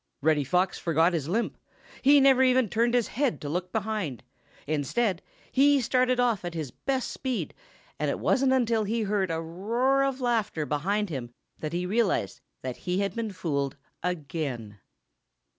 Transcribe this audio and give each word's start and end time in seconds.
Reddy 0.23 0.43
Fox 0.43 0.79
forgot 0.79 1.13
his 1.13 1.27
limp. 1.29 1.59
He 2.01 2.19
never 2.19 2.41
even 2.41 2.67
turned 2.69 2.95
his 2.95 3.09
head 3.09 3.39
to 3.41 3.47
look 3.49 3.71
behind. 3.71 4.23
Instead, 4.65 5.21
he 5.51 5.79
started 5.79 6.19
off 6.19 6.43
at 6.43 6.55
his 6.55 6.71
best 6.71 7.11
speed, 7.11 7.53
and 7.99 8.09
it 8.09 8.17
wasn't 8.17 8.51
until 8.51 8.83
he 8.85 9.03
heard 9.03 9.29
a 9.29 9.39
roar 9.39 10.03
of 10.03 10.19
laughter 10.19 10.65
behind 10.65 11.11
him 11.11 11.29
that 11.59 11.73
he 11.73 11.85
realized 11.85 12.41
that 12.63 12.77
he 12.77 12.97
had 13.01 13.13
been 13.15 13.31
fooled 13.31 13.77
again. 14.01 14.79